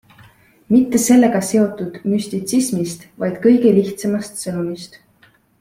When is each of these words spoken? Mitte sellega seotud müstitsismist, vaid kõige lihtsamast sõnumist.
Mitte 0.75 1.01
sellega 1.03 1.41
seotud 1.49 1.99
müstitsismist, 2.13 3.07
vaid 3.25 3.39
kõige 3.47 3.77
lihtsamast 3.79 4.45
sõnumist. 4.47 4.99